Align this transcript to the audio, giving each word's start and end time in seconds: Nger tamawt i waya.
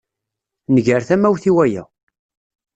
Nger 0.75 1.01
tamawt 1.07 1.43
i 1.49 1.51
waya. 1.55 1.83